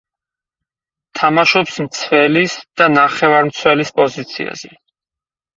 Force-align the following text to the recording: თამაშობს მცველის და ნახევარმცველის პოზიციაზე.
თამაშობს 1.19 1.77
მცველის 1.83 2.55
და 2.81 2.87
ნახევარმცველის 2.97 3.95
პოზიციაზე. 4.01 4.73